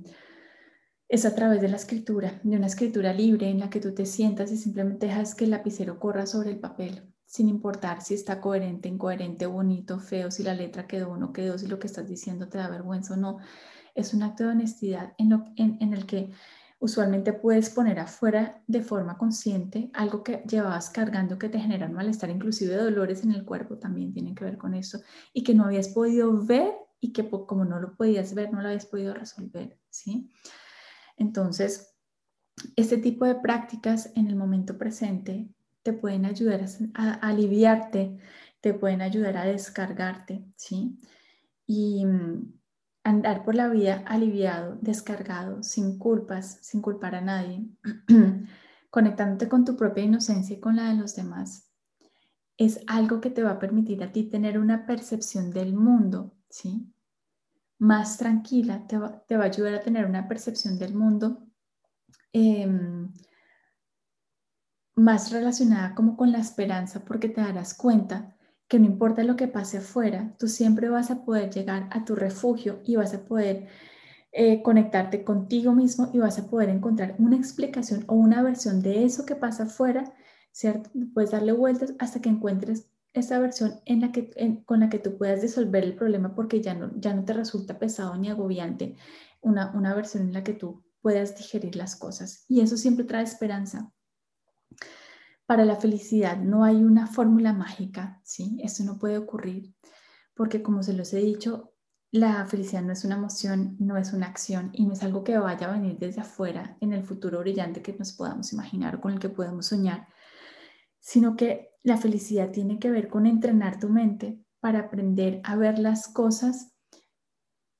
es 1.09 1.25
a 1.25 1.33
través 1.33 1.59
de 1.59 1.69
la 1.69 1.77
escritura, 1.77 2.39
de 2.43 2.55
una 2.55 2.67
escritura 2.67 3.13
libre 3.13 3.49
en 3.49 3.59
la 3.59 3.71
que 3.71 3.79
tú 3.79 3.95
te 3.95 4.05
sientas 4.05 4.51
y 4.51 4.57
simplemente 4.57 5.07
dejas 5.07 5.33
que 5.33 5.45
el 5.45 5.51
lapicero 5.51 5.97
corra 5.97 6.27
sobre 6.27 6.51
el 6.51 6.59
papel, 6.59 7.11
sin 7.25 7.49
importar 7.49 8.03
si 8.03 8.13
está 8.13 8.39
coherente, 8.39 8.87
incoherente, 8.87 9.47
bonito, 9.47 9.99
feo, 9.99 10.29
si 10.29 10.43
la 10.43 10.53
letra 10.53 10.85
quedó 10.85 11.13
o 11.13 11.17
no 11.17 11.33
quedó, 11.33 11.57
si 11.57 11.65
lo 11.65 11.79
que 11.79 11.87
estás 11.87 12.07
diciendo 12.07 12.47
te 12.47 12.59
da 12.59 12.69
vergüenza 12.69 13.15
o 13.15 13.17
no. 13.17 13.39
Es 13.95 14.13
un 14.13 14.21
acto 14.21 14.43
de 14.43 14.51
honestidad 14.51 15.13
en 15.17 15.93
el 15.93 16.05
que 16.05 16.29
usualmente 16.79 17.33
puedes 17.33 17.69
poner 17.69 17.99
afuera 17.99 18.61
de 18.67 18.81
forma 18.81 19.17
consciente 19.17 19.89
algo 19.93 20.23
que 20.23 20.43
llevabas 20.47 20.89
cargando 20.89 21.39
que 21.39 21.49
te 21.49 21.59
genera 21.59 21.87
malestar, 21.87 22.29
inclusive 22.29 22.75
dolores 22.75 23.23
en 23.23 23.31
el 23.31 23.45
cuerpo 23.45 23.77
también 23.77 24.13
tienen 24.13 24.35
que 24.35 24.43
ver 24.45 24.57
con 24.57 24.73
eso 24.73 25.01
y 25.33 25.43
que 25.43 25.55
no 25.55 25.65
habías 25.65 25.89
podido 25.89 26.45
ver 26.45 26.73
y 26.99 27.13
que 27.13 27.29
como 27.29 27.65
no 27.65 27.79
lo 27.79 27.95
podías 27.95 28.33
ver, 28.33 28.51
no 28.51 28.61
lo 28.61 28.67
habías 28.67 28.85
podido 28.85 29.13
resolver, 29.13 29.79
¿sí? 29.89 30.31
Entonces, 31.17 31.95
este 32.75 32.97
tipo 32.97 33.25
de 33.25 33.35
prácticas 33.35 34.11
en 34.15 34.27
el 34.27 34.35
momento 34.35 34.77
presente 34.77 35.49
te 35.83 35.93
pueden 35.93 36.25
ayudar 36.25 36.65
a, 36.93 37.13
aliviarte, 37.13 38.17
te 38.59 38.73
pueden 38.73 39.01
ayudar 39.01 39.37
a 39.37 39.45
descargarte, 39.45 40.45
¿sí? 40.55 40.97
Y 41.67 42.05
mm, 42.05 42.53
andar 43.05 43.45
por 43.45 43.53
la 43.53 43.69
vida 43.69 44.03
aliviado, 44.07 44.77
descargado, 44.81 45.61
sin 45.61 45.99
culpas, 45.99 46.57
sin 46.61 46.81
culpar 46.81 47.13
a 47.13 47.21
nadie, 47.21 47.63
conectándote 48.89 49.47
con 49.47 49.63
tu 49.63 49.77
propia 49.77 50.03
inocencia 50.03 50.57
y 50.57 50.59
con 50.59 50.75
la 50.75 50.89
de 50.89 50.95
los 50.95 51.15
demás, 51.15 51.71
es 52.57 52.81
algo 52.87 53.21
que 53.21 53.29
te 53.29 53.43
va 53.43 53.51
a 53.51 53.59
permitir 53.59 54.03
a 54.03 54.11
ti 54.11 54.23
tener 54.23 54.57
una 54.57 54.87
percepción 54.87 55.51
del 55.51 55.75
mundo, 55.75 56.33
¿sí? 56.49 56.91
Más 57.77 58.17
tranquila, 58.17 58.87
te 58.87 58.97
va, 58.97 59.23
a 59.29 59.43
ayudar 59.43 59.75
a 59.75 59.81
tener 59.81 60.05
una 60.07 60.27
percepción 60.27 60.79
del 60.79 60.95
mundo 60.95 61.45
em, 62.33 63.13
más 64.95 65.31
relacionada 65.31 65.93
como 65.93 66.17
con 66.17 66.31
la 66.31 66.39
esperanza, 66.39 67.05
porque 67.05 67.29
te 67.29 67.41
darás 67.41 67.75
cuenta 67.75 68.34
que 68.67 68.79
no 68.79 68.85
importa 68.85 69.23
lo 69.23 69.35
que 69.35 69.47
pase 69.47 69.77
afuera, 69.77 70.35
tú 70.39 70.47
siempre 70.47 70.89
vas 70.89 71.11
a 71.11 71.23
poder 71.23 71.51
llegar 71.51 71.87
a 71.91 72.05
tu 72.05 72.15
refugio 72.15 72.81
y 72.83 72.95
vas 72.95 73.13
a 73.13 73.25
poder 73.25 73.67
eh, 74.31 74.61
conectarte 74.63 75.23
contigo 75.23 75.73
mismo 75.73 76.09
y 76.13 76.19
vas 76.19 76.39
a 76.39 76.47
poder 76.49 76.69
encontrar 76.69 77.15
una 77.19 77.37
explicación 77.37 78.03
o 78.07 78.15
una 78.15 78.41
versión 78.43 78.81
de 78.81 79.05
eso 79.05 79.25
que 79.25 79.35
pasa 79.35 79.63
afuera, 79.63 80.13
¿cierto? 80.51 80.89
Puedes 81.13 81.31
darle 81.31 81.51
vueltas 81.51 81.93
hasta 81.99 82.21
que 82.21 82.29
encuentres 82.29 82.89
esa 83.13 83.39
versión 83.39 83.79
en 83.85 84.01
la 84.01 84.11
que, 84.11 84.61
con 84.65 84.81
la 84.81 84.89
que 84.89 84.99
tú 84.99 85.17
puedas 85.17 85.41
disolver 85.41 85.83
el 85.83 85.95
problema 85.95 86.35
porque 86.35 86.61
ya 86.61 86.73
no, 86.73 86.91
ya 86.99 87.13
no 87.13 87.23
te 87.23 87.33
resulta 87.33 87.79
pesado 87.79 88.17
ni 88.17 88.29
agobiante, 88.29 88.97
una, 89.41 89.71
una 89.73 89.95
versión 89.95 90.23
en 90.23 90.33
la 90.33 90.43
que 90.43 90.53
tú 90.53 90.83
puedas 91.01 91.37
digerir 91.37 91.75
las 91.75 91.95
cosas. 91.95 92.45
Y 92.49 92.61
eso 92.61 92.77
siempre 92.77 93.05
trae 93.05 93.23
esperanza. 93.23 93.93
Para 95.45 95.65
la 95.65 95.75
felicidad 95.75 96.37
no 96.37 96.63
hay 96.63 96.83
una 96.83 97.07
fórmula 97.07 97.53
mágica, 97.53 98.19
¿sí? 98.23 98.57
Eso 98.63 98.83
no 98.83 98.97
puede 98.97 99.17
ocurrir, 99.17 99.75
porque 100.33 100.63
como 100.63 100.81
se 100.81 100.93
los 100.93 101.13
he 101.13 101.19
dicho, 101.19 101.73
la 102.11 102.45
felicidad 102.45 102.81
no 102.81 102.93
es 102.93 103.03
una 103.03 103.15
emoción, 103.15 103.75
no 103.79 103.97
es 103.97 104.13
una 104.13 104.27
acción 104.27 104.69
y 104.73 104.85
no 104.85 104.93
es 104.93 105.03
algo 105.03 105.23
que 105.23 105.37
vaya 105.37 105.67
a 105.67 105.73
venir 105.73 105.97
desde 105.99 106.21
afuera 106.21 106.77
en 106.79 106.93
el 106.93 107.03
futuro 107.03 107.39
brillante 107.39 107.81
que 107.81 107.93
nos 107.93 108.13
podamos 108.13 108.53
imaginar 108.53 108.95
o 108.95 109.01
con 109.01 109.13
el 109.13 109.19
que 109.19 109.29
podemos 109.29 109.67
soñar, 109.67 110.07
sino 110.99 111.35
que 111.35 111.71
la 111.83 111.97
felicidad 111.97 112.51
tiene 112.51 112.79
que 112.79 112.89
ver 112.89 113.09
con 113.09 113.25
entrenar 113.25 113.79
tu 113.79 113.89
mente 113.89 114.39
para 114.59 114.79
aprender 114.79 115.41
a 115.43 115.55
ver 115.55 115.77
las 115.77 116.07
cosas 116.07 116.73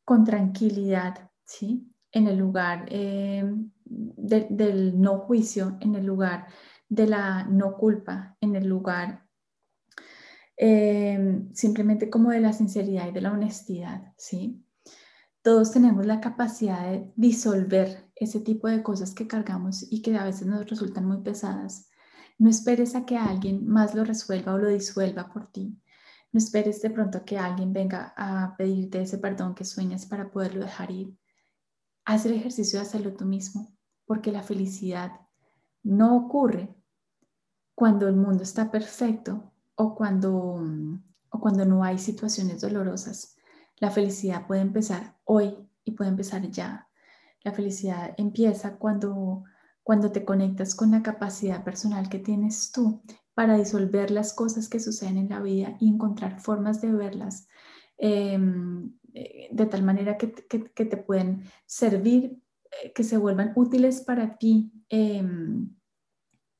con 0.04 0.24
tranquilidad, 0.24 1.32
¿sí? 1.46 1.92
En 2.12 2.28
el 2.28 2.38
lugar 2.38 2.86
eh, 2.90 3.44
del 3.86 5.02
no 5.02 5.20
juicio, 5.20 5.78
en 5.80 5.96
el 5.96 6.06
lugar 6.06 6.48
de 6.90 7.08
la 7.08 7.44
no 7.46 7.78
culpa 7.78 8.38
en 8.42 8.56
el 8.56 8.68
lugar 8.68 9.26
eh, 10.58 11.50
simplemente 11.54 12.10
como 12.10 12.32
de 12.32 12.40
la 12.40 12.54
sinceridad 12.54 13.10
y 13.10 13.12
de 13.12 13.22
la 13.22 13.34
honestidad, 13.34 14.14
¿sí? 14.18 14.66
Todos 15.42 15.72
tenemos 15.72 16.06
la 16.06 16.22
capacidad 16.22 16.90
de 16.90 17.12
disolver 17.16 18.10
ese 18.16 18.40
tipo 18.40 18.68
de 18.68 18.82
cosas 18.82 19.14
que 19.14 19.28
cargamos 19.28 19.86
y 19.92 20.02
que 20.02 20.16
a 20.18 20.24
veces 20.24 20.48
nos 20.48 20.68
resultan 20.68 21.06
muy 21.06 21.22
pesadas. 21.22 21.90
No 22.38 22.50
esperes 22.50 22.96
a 22.96 23.06
que 23.06 23.18
alguien 23.18 23.68
más 23.68 23.94
lo 23.96 24.04
resuelva 24.06 24.54
o 24.54 24.58
lo 24.58 24.70
disuelva 24.70 25.32
por 25.32 25.52
ti. 25.52 25.78
No 26.32 26.38
esperes 26.40 26.82
de 26.82 26.90
pronto 26.90 27.24
que 27.26 27.38
alguien 27.38 27.74
venga 27.74 28.14
a 28.18 28.56
pedirte 28.58 29.02
ese 29.02 29.18
perdón 29.18 29.56
que 29.56 29.66
sueñas 29.66 30.06
para 30.06 30.32
poderlo 30.32 30.62
dejar 30.62 30.92
ir. 30.92 31.18
Haz 32.06 32.26
el 32.26 32.34
ejercicio 32.34 32.80
de 32.80 32.86
hacerlo 32.86 33.14
tú 33.14 33.26
mismo, 33.26 33.76
porque 34.06 34.32
la 34.32 34.44
felicidad 34.44 35.12
no 35.86 36.18
ocurre 36.18 36.76
cuando 37.76 38.08
el 38.08 38.16
mundo 38.16 38.44
está 38.44 38.72
perfecto 38.72 39.52
o 39.76 39.96
cuando, 39.96 40.60
o 41.30 41.40
cuando 41.40 41.66
no 41.66 41.84
hay 41.84 42.00
situaciones 42.00 42.62
dolorosas. 42.62 43.38
La 43.78 43.92
felicidad 43.92 44.48
puede 44.48 44.62
empezar 44.62 45.16
hoy 45.26 45.56
y 45.84 45.92
puede 45.92 46.10
empezar 46.10 46.50
ya. 46.50 46.90
La 47.44 47.52
felicidad 47.52 48.16
empieza 48.18 48.78
cuando, 48.78 49.44
cuando 49.84 50.12
te 50.12 50.26
conectas 50.26 50.74
con 50.74 50.92
la 50.92 51.04
capacidad 51.04 51.64
personal 51.64 52.10
que 52.10 52.20
tienes 52.20 52.72
tú 52.72 53.04
para 53.36 53.58
disolver 53.58 54.10
las 54.10 54.34
cosas 54.34 54.68
que 54.68 54.80
suceden 54.80 55.18
en 55.18 55.30
la 55.30 55.42
vida 55.42 55.78
y 55.80 55.90
encontrar 55.90 56.40
formas 56.40 56.82
de 56.82 56.92
verlas 56.94 57.48
em, 57.98 58.92
de 59.52 59.66
tal 59.66 59.84
manera 59.84 60.18
que, 60.18 60.28
te 60.28 60.98
pueden 60.98 61.44
servir, 61.66 62.26
eh, 62.26 62.45
que 62.94 63.04
se 63.04 63.18
vuelvan 63.18 63.54
útiles 63.56 64.02
para 64.02 64.38
ti. 64.38 64.72
Em, 64.90 65.76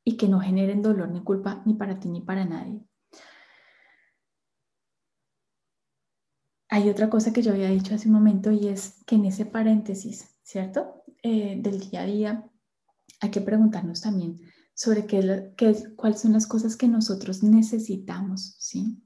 y 0.06 0.18
que 0.18 0.30
no 0.30 0.40
generen 0.40 0.84
dolor 0.84 1.10
ni 1.10 1.24
culpa 1.24 1.64
ni 1.66 1.74
para 1.74 2.00
ti 2.00 2.08
ni 2.10 2.22
para 2.22 2.46
nadie. 2.46 2.80
Hay 6.70 6.90
otra 6.90 7.10
cosa 7.10 7.34
que 7.34 7.42
yo 7.42 7.52
había 7.52 7.70
dicho 7.70 7.96
hace 7.96 8.08
un 8.08 8.14
momento 8.14 8.52
y 8.52 8.68
es 8.68 9.04
que 9.06 9.16
en 9.16 9.26
ese 9.26 9.46
paréntesis, 9.46 10.38
¿cierto? 10.44 11.04
Eh, 11.24 11.58
del 11.60 11.80
día 11.80 12.02
a 12.02 12.06
día, 12.06 12.52
hay 13.20 13.32
que 13.32 13.42
preguntarnos 13.42 14.02
también 14.02 14.40
sobre 14.76 15.06
qué, 15.08 15.54
qué, 15.58 15.96
cuáles 15.96 16.22
son 16.22 16.34
las 16.34 16.48
cosas 16.48 16.76
que 16.76 16.88
nosotros 16.88 17.44
necesitamos, 17.44 18.58
¿sí? 18.60 19.02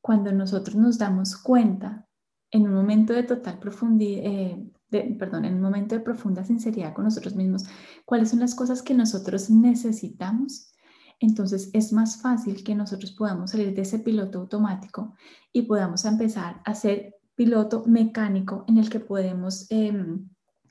Cuando 0.00 0.32
nosotros 0.32 0.76
nos 0.76 0.98
damos 0.98 1.36
cuenta 1.36 2.08
en 2.50 2.62
un 2.62 2.74
momento 2.74 3.12
de 3.12 3.24
total 3.24 3.58
profundidad, 3.58 4.24
eh, 4.24 4.72
perdón, 4.90 5.44
en 5.44 5.54
un 5.54 5.62
momento 5.62 5.94
de 5.94 6.00
profunda 6.00 6.44
sinceridad 6.44 6.94
con 6.94 7.04
nosotros 7.04 7.34
mismos, 7.34 7.64
cuáles 8.04 8.30
son 8.30 8.40
las 8.40 8.54
cosas 8.54 8.82
que 8.82 8.94
nosotros 8.94 9.50
necesitamos, 9.50 10.72
entonces 11.18 11.70
es 11.72 11.92
más 11.92 12.20
fácil 12.20 12.62
que 12.62 12.74
nosotros 12.74 13.12
podamos 13.12 13.50
salir 13.50 13.74
de 13.74 13.82
ese 13.82 13.98
piloto 13.98 14.40
automático 14.40 15.14
y 15.52 15.62
podamos 15.62 16.04
empezar 16.04 16.60
a 16.64 16.74
ser 16.74 17.14
piloto 17.34 17.84
mecánico 17.86 18.64
en 18.68 18.78
el 18.78 18.90
que 18.90 19.00
podemos 19.00 19.66
em, 19.70 20.28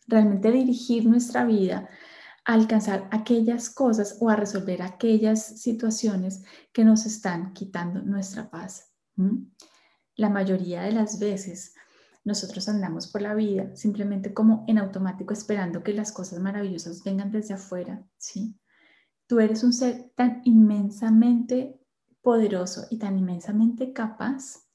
realmente 0.07 0.51
dirigir 0.51 1.05
nuestra 1.05 1.45
vida 1.45 1.89
a 2.45 2.53
alcanzar 2.53 3.07
aquellas 3.11 3.69
cosas 3.69 4.17
o 4.19 4.29
a 4.29 4.35
resolver 4.35 4.81
aquellas 4.81 5.61
situaciones 5.61 6.43
que 6.71 6.85
nos 6.85 7.05
están 7.05 7.53
quitando 7.53 8.01
nuestra 8.01 8.49
paz. 8.49 8.91
La 10.15 10.29
mayoría 10.29 10.83
de 10.83 10.91
las 10.91 11.19
veces 11.19 11.73
nosotros 12.25 12.67
andamos 12.67 13.07
por 13.07 13.21
la 13.21 13.35
vida 13.35 13.75
simplemente 13.75 14.33
como 14.33 14.65
en 14.67 14.79
automático 14.79 15.31
esperando 15.31 15.83
que 15.83 15.93
las 15.93 16.11
cosas 16.11 16.39
maravillosas 16.39 17.03
vengan 17.03 17.31
desde 17.31 17.53
afuera, 17.53 18.03
¿sí? 18.17 18.59
Tú 19.27 19.39
eres 19.39 19.63
un 19.63 19.73
ser 19.73 20.11
tan 20.15 20.41
inmensamente 20.43 21.79
poderoso 22.21 22.87
y 22.89 22.97
tan 22.97 23.17
inmensamente 23.17 23.93
capaz 23.93 24.65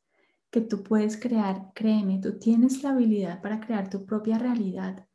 que 0.50 0.60
tú 0.60 0.82
puedes 0.82 1.16
crear, 1.16 1.72
créeme, 1.74 2.20
tú 2.20 2.38
tienes 2.38 2.82
la 2.82 2.90
habilidad 2.90 3.42
para 3.42 3.60
crear 3.60 3.90
tu 3.90 4.06
propia 4.06 4.38
realidad, 4.38 5.06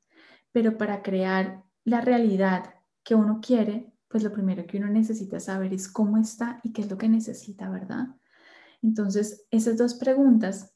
pero 0.52 0.78
para 0.78 1.02
crear 1.02 1.64
la 1.86 2.02
realidad 2.02 2.76
que 3.04 3.16
uno 3.16 3.40
quiere, 3.42 3.94
pues 4.10 4.24
lo 4.24 4.32
primero 4.32 4.66
que 4.66 4.78
uno 4.78 4.88
necesita 4.88 5.40
saber 5.40 5.74
es 5.74 5.88
cómo 5.88 6.18
está 6.18 6.60
y 6.64 6.74
qué 6.74 6.82
es 6.82 6.90
lo 6.90 6.98
que 6.98 7.10
necesita, 7.10 7.70
¿verdad? 7.70 8.08
Entonces, 8.82 9.46
esas 9.52 9.78
dos 9.78 9.96
preguntas 9.96 10.75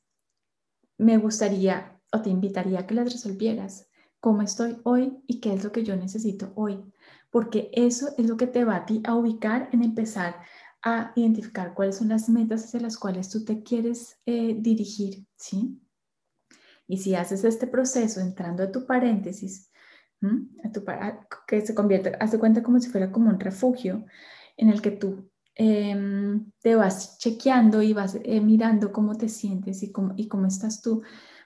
me 0.99 1.17
gustaría 1.17 1.99
o 2.11 2.21
te 2.21 2.29
invitaría 2.29 2.81
a 2.81 2.87
que 2.87 2.93
las 2.93 3.11
resolvieras. 3.11 3.87
¿Cómo 4.19 4.41
estoy 4.41 4.77
hoy 4.83 5.17
y 5.27 5.39
qué 5.39 5.53
es 5.53 5.63
lo 5.63 5.71
que 5.71 5.83
yo 5.83 5.95
necesito 5.95 6.51
hoy? 6.55 6.83
Porque 7.31 7.71
eso 7.73 8.09
es 8.17 8.27
lo 8.27 8.35
que 8.35 8.47
te 8.47 8.65
va 8.65 8.75
a 8.75 8.85
ti 8.85 9.01
a 9.05 9.15
ubicar 9.15 9.69
en 9.71 9.81
empezar 9.81 10.35
a 10.81 11.13
identificar 11.15 11.73
cuáles 11.73 11.97
son 11.97 12.09
las 12.09 12.29
metas 12.29 12.65
hacia 12.65 12.81
las 12.81 12.97
cuales 12.97 13.29
tú 13.29 13.45
te 13.45 13.63
quieres 13.63 14.19
eh, 14.25 14.55
dirigir, 14.59 15.25
¿sí? 15.35 15.81
Y 16.87 16.97
si 16.97 17.15
haces 17.15 17.43
este 17.43 17.67
proceso 17.67 18.19
entrando 18.19 18.63
a 18.63 18.71
tu 18.71 18.85
paréntesis, 18.85 19.71
a 20.63 20.71
tu, 20.71 20.83
que 21.47 21.65
se 21.65 21.75
convierte, 21.75 22.13
hace 22.19 22.39
cuenta 22.39 22.61
como 22.61 22.79
si 22.79 22.89
fuera 22.89 23.11
como 23.11 23.29
un 23.29 23.39
refugio 23.39 24.05
en 24.57 24.69
el 24.69 24.81
que 24.81 24.91
tú 24.91 25.29
em, 25.59 26.51
te 26.61 26.75
vas 26.75 27.17
chequeando 27.17 27.81
y 27.81 27.91
vas 27.91 28.17
eh, 28.23 28.39
mirando 28.39 28.93
cómo 28.93 29.15
te 29.15 29.27
sientes 29.27 29.83
y 29.83 29.91
cómo, 29.91 30.13
y 30.15 30.29
cómo 30.29 30.47
estás 30.47 30.81
tú, 30.81 31.03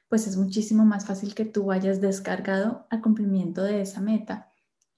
pues 0.07 0.27
es 0.27 0.37
muchísimo 0.37 0.85
más 0.85 1.07
fácil 1.07 1.33
que 1.33 1.45
tú 1.45 1.65
vayas 1.65 1.99
descargado 1.99 2.85
al 2.91 3.01
cumplimiento 3.01 3.63
de 3.63 3.81
esa 3.81 4.01
meta 4.01 4.51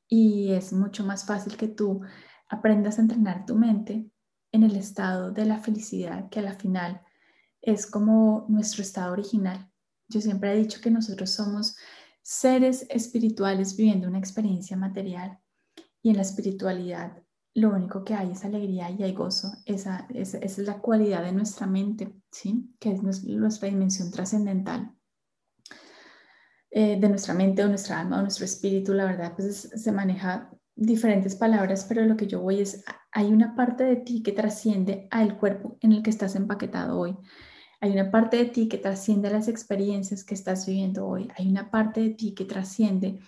y 0.10 0.52
es 0.52 0.74
mucho 0.74 1.06
más 1.06 1.26
fácil 1.26 1.56
que 1.56 1.70
tú 1.70 2.02
aprendas 2.50 3.00
a 3.00 3.04
entrenar 3.04 3.46
tu 3.46 3.56
mente 3.56 4.12
en 4.52 4.64
el 4.64 4.76
estado 4.76 5.32
de 5.32 5.46
la 5.46 5.60
felicidad, 5.60 6.30
que 6.30 6.40
a 6.40 6.44
la 6.44 6.54
final 6.54 7.02
es 7.62 7.88
como 7.88 8.46
nuestro 8.50 8.82
estado 8.82 9.14
original. 9.14 9.72
Yo 10.10 10.20
siempre 10.20 10.52
he 10.52 10.58
dicho 10.58 10.82
que 10.82 10.92
nosotros 10.92 11.32
somos 11.32 11.78
seres 12.22 12.86
espirituales 12.90 13.78
viviendo 13.78 14.10
una 14.10 14.20
experiencia 14.20 14.76
material 14.76 15.40
y 16.02 16.10
en 16.10 16.18
la 16.18 16.24
espiritualidad 16.24 17.25
lo 17.56 17.70
único 17.70 18.04
que 18.04 18.14
hay 18.14 18.32
es 18.32 18.44
alegría 18.44 18.92
y 18.92 19.02
hay 19.02 19.14
gozo. 19.14 19.54
Esa, 19.66 20.08
es 20.12 20.58
la 20.58 20.80
cualidad 20.80 21.24
de 21.24 21.32
nuestra 21.32 21.66
mente, 21.66 22.14
¿sí? 22.30 22.76
que 22.80 22.92
es 22.92 23.02
nuestra 23.02 23.70
dimensión 23.70 24.12
trascendental. 24.12 24.94
Eh, 26.70 27.00
de 27.00 27.08
nuestra 27.08 27.34
mente 27.34 27.64
o 27.64 27.70
nuestra 27.70 28.02
alma 28.02 28.20
o 28.20 28.22
nuestro 28.22 28.44
espíritu, 28.44 28.94
la 28.94 29.06
verdad, 29.06 29.34
pues 29.34 29.70
se 29.74 29.92
maneja 29.94 30.52
diferentes 30.76 31.38
palabras, 31.38 31.86
pero 31.88 32.06
lo 32.06 32.18
que 32.18 32.28
yo 32.28 32.42
voy 32.42 32.60
es, 32.60 32.84
hay 33.12 33.28
una 33.28 33.56
parte 33.56 33.86
de 33.86 33.96
ti 33.96 34.22
que 34.22 34.34
trasciende 34.34 35.08
al 35.10 35.38
cuerpo 35.38 35.78
en 35.80 35.94
el 35.94 36.04
que 36.04 36.10
estás 36.10 36.36
empaquetado 36.36 37.00
hoy. 37.00 37.18
Hay 37.80 37.92
una 37.92 38.12
parte 38.12 38.36
de 38.36 38.46
ti 38.46 38.68
que 38.68 38.78
trasciende 38.78 39.30
a 39.30 39.32
las 39.32 39.48
experiencias 39.48 40.26
que 40.26 40.34
estás 40.34 40.66
viviendo 40.66 41.08
hoy. 41.08 41.30
Hay 41.38 41.48
una 41.48 41.72
parte 41.72 42.02
de 42.02 42.10
ti 42.10 42.34
que 42.34 42.44
trasciende 42.44 43.20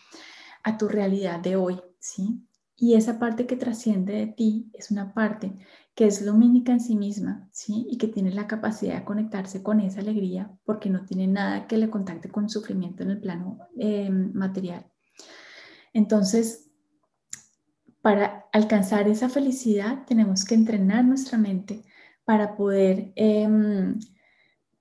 a 0.64 0.78
tu 0.78 0.90
realidad 0.90 1.40
de 1.40 1.56
hoy, 1.56 1.80
¿sí? 2.00 2.46
Y 2.80 2.94
esa 2.94 3.18
parte 3.18 3.48
que 3.48 3.56
trasciende 3.56 4.14
de 4.14 4.28
ti 4.28 4.70
es 4.74 4.92
una 4.92 5.14
parte 5.14 5.58
que 5.96 6.06
es 6.06 6.22
lumínica 6.22 6.72
en 6.72 6.80
sí 6.80 6.96
misma, 6.96 7.50
¿sí? 7.52 7.88
Y 7.90 7.98
que 7.98 8.08
tiene 8.08 8.32
la 8.32 8.46
capacidad 8.46 9.00
de 9.00 9.04
conectarse 9.04 9.64
con 9.64 9.80
esa 9.80 10.00
alegría 10.00 10.52
porque 10.64 10.92
no 10.92 11.04
tiene 11.04 11.26
nada 11.26 11.66
que 11.66 11.76
le 11.76 11.90
contacte 11.90 12.30
con 12.30 12.50
sufrimiento 12.50 13.02
en 13.02 13.10
el 13.10 13.20
plano 13.20 13.58
eh, 13.80 14.12
material. 14.12 14.86
Entonces, 15.92 16.70
para 18.04 18.46
alcanzar 18.54 19.08
esa 19.08 19.28
felicidad 19.28 20.06
tenemos 20.06 20.46
que 20.46 20.54
entrenar 20.54 21.04
nuestra 21.04 21.40
mente 21.40 21.84
para 22.26 22.56
poder, 22.56 23.12
em, 23.16 24.00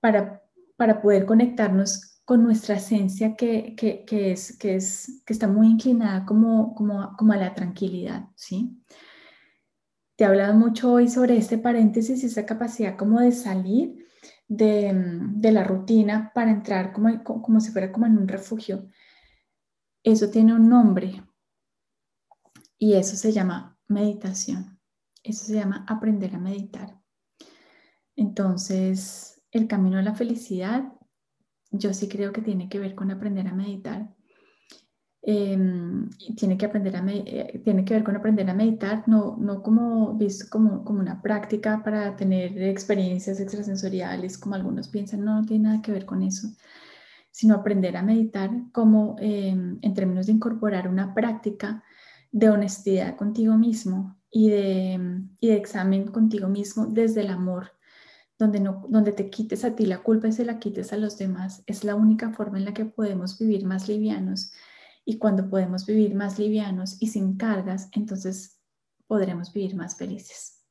para, 0.00 0.42
para 0.76 1.00
poder 1.00 1.24
conectarnos 1.24 2.15
con 2.26 2.42
nuestra 2.42 2.74
esencia 2.74 3.34
que, 3.34 3.74
que, 3.74 4.04
que, 4.04 4.32
es, 4.32 4.58
que, 4.58 4.76
es, 4.76 5.22
que 5.24 5.32
está 5.32 5.48
muy 5.48 5.68
inclinada 5.68 6.26
como, 6.26 6.74
como, 6.74 7.16
como 7.16 7.32
a 7.32 7.36
la 7.38 7.54
tranquilidad, 7.54 8.28
¿sí? 8.34 8.78
Te 10.16 10.24
he 10.24 10.26
hablado 10.26 10.52
mucho 10.52 10.92
hoy 10.92 11.08
sobre 11.08 11.38
este 11.38 11.56
paréntesis 11.56 12.22
y 12.22 12.26
esa 12.26 12.44
capacidad 12.44 12.98
como 12.98 13.20
de 13.20 13.32
salir 13.32 14.06
de, 14.48 14.92
de 14.92 15.52
la 15.52 15.64
rutina 15.64 16.32
para 16.34 16.50
entrar 16.50 16.92
como, 16.92 17.24
como 17.24 17.60
si 17.60 17.70
fuera 17.70 17.90
como 17.90 18.04
en 18.04 18.18
un 18.18 18.28
refugio. 18.28 18.86
Eso 20.02 20.28
tiene 20.28 20.54
un 20.54 20.68
nombre, 20.68 21.22
y 22.78 22.94
eso 22.94 23.16
se 23.16 23.32
llama 23.32 23.78
meditación. 23.88 24.78
Eso 25.22 25.46
se 25.46 25.54
llama 25.54 25.84
aprender 25.88 26.34
a 26.34 26.38
meditar. 26.38 27.00
Entonces, 28.14 29.42
el 29.50 29.66
camino 29.66 29.98
a 29.98 30.02
la 30.02 30.14
felicidad, 30.14 30.92
yo 31.70 31.92
sí 31.94 32.08
creo 32.08 32.32
que 32.32 32.42
tiene 32.42 32.68
que 32.68 32.78
ver 32.78 32.94
con 32.94 33.10
aprender 33.10 33.46
a 33.48 33.54
meditar. 33.54 34.08
Em, 35.28 36.08
tiene, 36.36 36.56
que 36.56 36.66
aprender 36.66 36.94
a 36.94 37.04
eh, 37.08 37.60
tiene 37.64 37.84
que 37.84 37.94
ver 37.94 38.04
con 38.04 38.14
aprender 38.14 38.48
a 38.48 38.54
meditar, 38.54 39.02
no, 39.08 39.36
no 39.36 39.60
como 39.60 40.14
visto 40.14 40.46
como, 40.48 40.84
como 40.84 41.00
una 41.00 41.20
práctica 41.20 41.82
para 41.82 42.14
tener 42.14 42.62
experiencias 42.62 43.40
extrasensoriales, 43.40 44.38
como 44.38 44.54
algunos 44.54 44.86
piensan, 44.86 45.24
no, 45.24 45.40
no 45.40 45.44
tiene 45.44 45.64
nada 45.64 45.82
que 45.82 45.90
ver 45.90 46.06
con 46.06 46.22
eso, 46.22 46.48
sino 47.32 47.56
aprender 47.56 47.96
a 47.96 48.02
meditar 48.04 48.50
como 48.72 49.16
em, 49.18 49.78
en 49.82 49.94
términos 49.94 50.26
de 50.26 50.32
incorporar 50.32 50.86
una 50.86 51.12
práctica 51.12 51.82
de 52.30 52.50
honestidad 52.50 53.16
contigo 53.16 53.56
mismo 53.56 54.16
y 54.30 54.50
de, 54.50 55.22
y 55.40 55.48
de 55.48 55.56
examen 55.56 56.06
contigo 56.06 56.48
mismo 56.48 56.86
desde 56.86 57.22
el 57.22 57.30
amor, 57.30 57.72
donde, 58.38 58.60
no, 58.60 58.84
donde 58.88 59.12
te 59.12 59.30
quites 59.30 59.64
a 59.64 59.74
ti 59.74 59.86
la 59.86 60.02
culpa 60.02 60.28
y 60.28 60.32
se 60.32 60.44
la 60.44 60.58
quites 60.58 60.92
a 60.92 60.96
los 60.96 61.16
demás. 61.18 61.62
Es 61.66 61.84
la 61.84 61.94
única 61.94 62.30
forma 62.30 62.58
en 62.58 62.64
la 62.64 62.74
que 62.74 62.84
podemos 62.84 63.38
vivir 63.38 63.64
más 63.64 63.88
livianos. 63.88 64.52
Y 65.04 65.18
cuando 65.18 65.48
podemos 65.48 65.86
vivir 65.86 66.14
más 66.14 66.38
livianos 66.38 66.96
y 67.00 67.08
sin 67.08 67.36
cargas, 67.36 67.88
entonces 67.92 68.60
podremos 69.06 69.52
vivir 69.52 69.76
más 69.76 69.96
felices. 69.96 70.64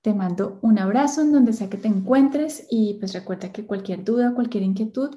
Te 0.00 0.14
mando 0.14 0.58
un 0.62 0.78
abrazo 0.78 1.22
en 1.22 1.32
donde 1.32 1.52
sea 1.52 1.68
que 1.68 1.76
te 1.76 1.88
encuentres 1.88 2.66
y 2.70 2.94
pues 2.94 3.12
recuerda 3.12 3.52
que 3.52 3.66
cualquier 3.66 4.04
duda, 4.04 4.34
cualquier 4.34 4.62
inquietud, 4.62 5.16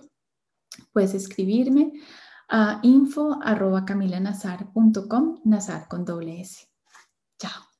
puedes 0.92 1.14
escribirme 1.14 1.94
a 2.50 2.80
info 2.84 3.40
arroba 3.42 3.86
camilanazar.com, 3.86 5.42
nazar 5.46 5.88
con 5.88 6.04
doble 6.04 6.42
S. 6.42 6.68
Chao. 7.40 7.71